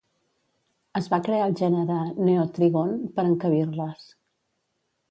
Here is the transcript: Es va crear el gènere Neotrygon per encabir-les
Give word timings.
Es 0.99 1.09
va 1.11 1.19
crear 1.27 1.43
el 1.49 1.53
gènere 1.61 1.99
Neotrygon 2.31 2.99
per 3.21 3.31
encabir-les 3.35 4.13